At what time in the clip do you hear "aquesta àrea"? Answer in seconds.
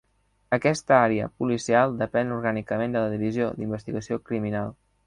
0.55-1.27